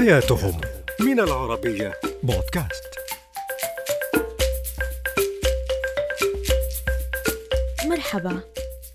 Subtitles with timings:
[0.00, 0.60] حياتهم
[1.00, 1.92] من العربية
[2.22, 2.84] بودكاست.
[7.86, 8.40] مرحبا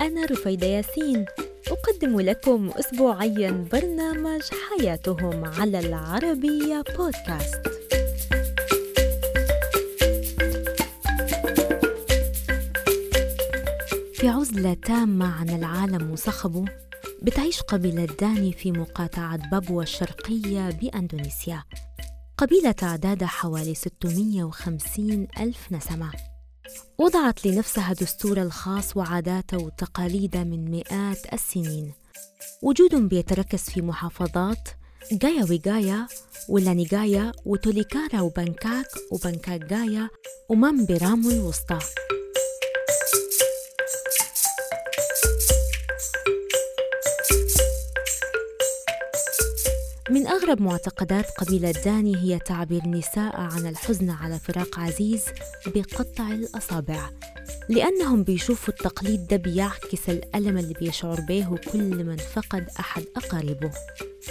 [0.00, 1.24] أنا رفيدة ياسين.
[1.68, 7.60] أقدم لكم أسبوعيا برنامج حياتهم على العربية بودكاست.
[14.14, 16.64] في عزلة تامة عن العالم وصخبه
[17.22, 21.64] بتعيش قبيلة داني في مقاطعة بابوا الشرقية بأندونيسيا.
[22.38, 26.12] قبيلة تعدادها حوالي 650 ألف نسمة.
[26.98, 31.92] وضعت لنفسها دستور الخاص وعاداتها وتقاليدها من مئات السنين.
[32.62, 34.68] وجودهم بيتركز في محافظات
[35.12, 36.06] جايا ويجايا
[36.48, 40.08] ولانيجايا وتوليكارا وبنكاك وبنكاك جايا
[40.48, 41.78] ومامبرامو الوسطى.
[50.10, 55.24] من أغرب معتقدات قبيلة داني هي تعبير النساء عن الحزن على فراق عزيز
[55.66, 57.10] بقطع الأصابع
[57.68, 63.70] لأنهم بيشوفوا التقليد ده بيعكس الألم اللي بيشعر به كل من فقد أحد أقاربه.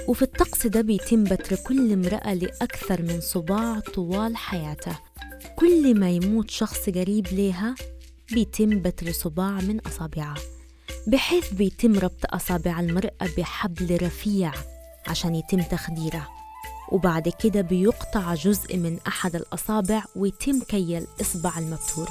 [0.07, 4.99] وفي الطقس ده بيتم بتر كل امرأة لأكثر من صباع طوال حياتها.
[5.55, 7.75] كل ما يموت شخص قريب ليها
[8.31, 10.35] بيتم بتر صباع من أصابعها
[11.07, 14.51] بحيث بيتم ربط أصابع المرأة بحبل رفيع.
[15.07, 16.27] عشان يتم تخديرها
[16.91, 22.09] وبعد كده بيقطع جزء من أحد الأصابع ويتم كي الإصبع المبتور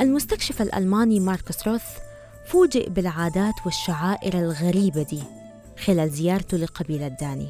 [0.00, 1.84] المستكشف الألماني ماركوس روث
[2.46, 5.22] فوجئ بالعادات والشعائر الغريبة دي.
[5.86, 7.48] خلال زيارته لقبيلة داني.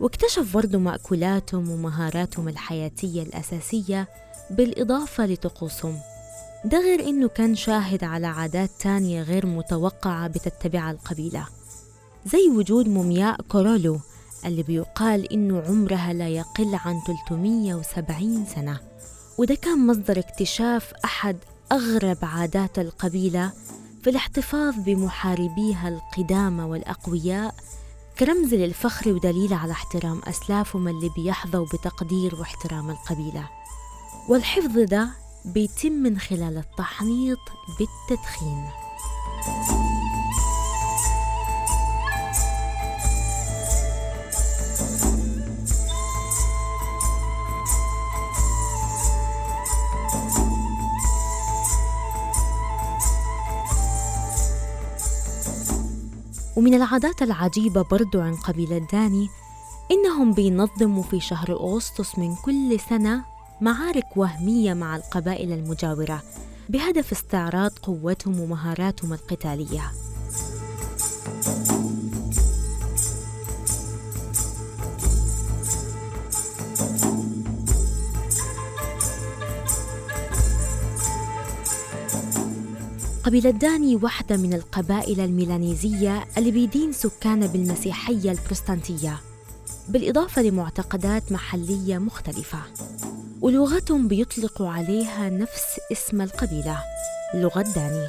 [0.00, 4.08] واكتشف برضه مأكولاتهم ومهاراتهم الحياتية الأساسية
[4.50, 5.98] بالإضافة لطقوسهم.
[6.64, 11.46] ده غير إنه كان شاهد على عادات تانية غير متوقعة بتتبعها القبيلة
[12.26, 14.00] زي وجود مومياء كورولو
[14.44, 18.80] اللي بيقال إنه عمرها لا يقل عن 370 سنة.
[19.38, 21.36] وده كان مصدر اكتشاف أحد
[21.72, 23.52] أغرب عادات القبيلة
[24.08, 27.54] في الاحتفاظ بمحاربيها القدامى والأقوياء
[28.18, 33.48] كرمز للفخر ودليل على احترام أسلافهم اللي بيحظوا بتقدير واحترام القبيلة.
[34.28, 35.08] والحفظ ده
[35.44, 37.38] بيتم من خلال التحنيط
[37.78, 38.68] بالتدخين.
[56.58, 59.28] ومن العادات العجيبة برضو عن قبيلة داني
[59.90, 63.24] إنهم بينظموا في شهر أغسطس من كل سنة
[63.60, 66.22] معارك وهمية مع القبائل المجاورة
[66.68, 69.92] بهدف استعراض قوتهم ومهاراتهم القتالية.
[83.28, 89.20] قبيلة داني واحدة من القبائل الميلانيزية اللي بيدين سكانها بالمسيحية البروتستانتية
[89.88, 92.58] بالإضافة لمعتقدات محلية مختلفة.
[93.40, 96.78] ولغتهم بيطلقوا عليها نفس اسم القبيلة
[97.34, 98.06] لغة داني.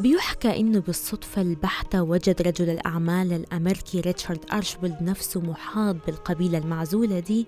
[0.00, 7.46] بيحكى إنه بالصدفة البحتة وجد رجل الأعمال الأمريكي ريتشارد أرشبولد نفسه محاط بالقبيلة المعزولة دي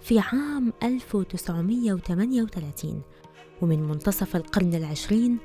[0.00, 3.02] في عام 1938
[3.62, 5.38] ومن منتصف القرن العشرين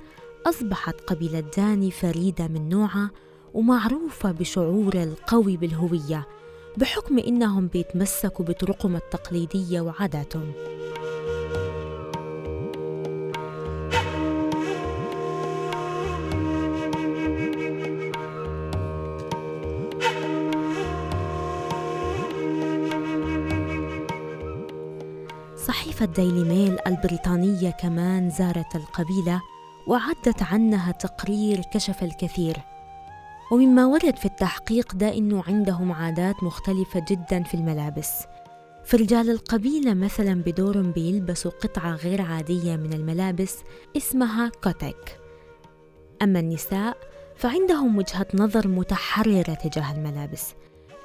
[0.46, 3.12] أصبحت قبيلة داني فريدة من نوعها
[3.54, 6.28] ومعروفة بشعور القوي بالهوية
[6.78, 10.52] بحكم إنهم بيتمسكوا بطرقهم التقليدية وعاداتهم.
[25.98, 29.42] صحيفة ديلي ميل البريطانية كمان زارت القبيلة
[29.88, 32.58] وعدت عنها تقرير كشف الكثير.
[33.52, 38.12] ومما ورد في التحقيق ده إنه عندهم عادات مختلفة جدا في الملابس.
[38.86, 43.56] فرجال القبيلة مثلا بدورهم بيلبسوا قطعة غير عادية من الملابس
[43.98, 45.20] اسمها كوتك
[46.22, 46.98] أما النساء
[47.36, 50.54] فعندهم وجهة نظر متحررة تجاه الملابس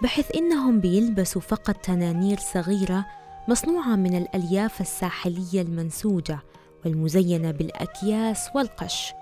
[0.02, 3.06] بحيث إنهم بيلبسوا فقط تنانير صغيرة
[3.48, 6.38] مصنوعة من الألياف الساحلية المنسوجة
[6.84, 9.12] والمزينة بالأكياس والقش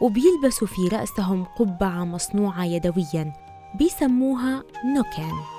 [0.00, 3.32] وبيلبسوا في رأسهم قبعة مصنوعة يدوياً
[3.74, 4.64] بيسموها
[4.96, 5.57] نوكان.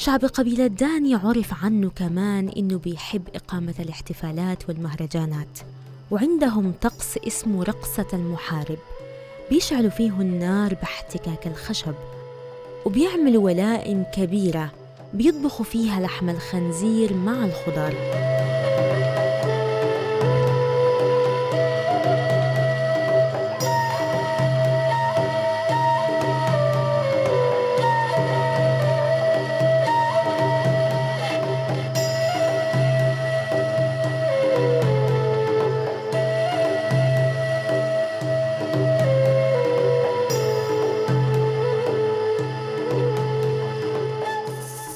[0.00, 5.58] شعب قبيلة داني عرف عنه كمان إنه بيحب إقامة الاحتفالات والمهرجانات
[6.10, 8.78] وعندهم طقس اسمه رقصة المحارب.
[9.50, 11.94] بيشعلوا فيه النار باحتكاك الخشب
[12.84, 14.72] وبيعملوا ولائم كبيرة
[15.14, 17.94] بيطبخوا فيها لحم الخنزير مع الخضار.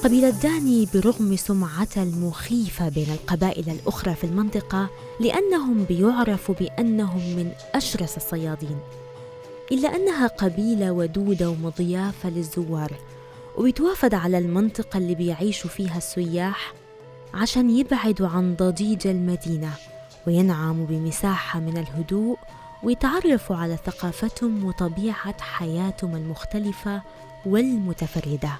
[0.05, 8.17] قبيلة داني برغم سمعتها المخيفة بين القبائل الأخرى في المنطقة لأنهم بيعرفوا بأنهم من أشرس
[8.17, 8.79] الصيادين.
[9.71, 12.91] إلا أنها قبيلة ودودة ومضيافة للزوار
[13.57, 16.73] وبتوافد على المنطقة اللي بيعيشوا فيها السياح
[17.33, 19.71] عشان يبعدوا عن ضجيج المدينة
[20.27, 22.37] وينعموا بمساحة من الهدوء
[22.83, 27.01] ويتعرفوا على ثقافتهم وطبيعة حياتهم المختلفة
[27.45, 28.51] والمتفردة.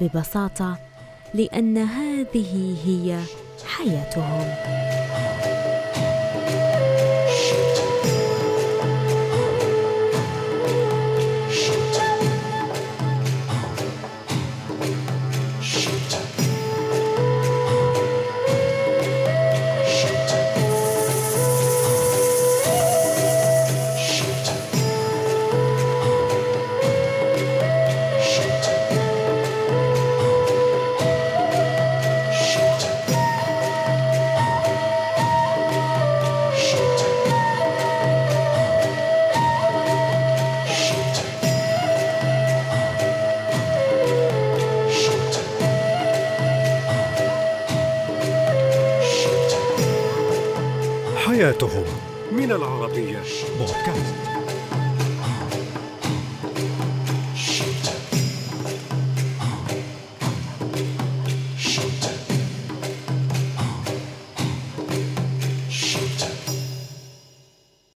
[0.00, 0.89] ببساطة
[1.34, 3.20] لأن هذه هي
[3.66, 5.29] حياتهم.
[51.60, 51.84] حياتهم
[52.32, 53.22] من العربية.
[53.58, 54.49] بودكاست.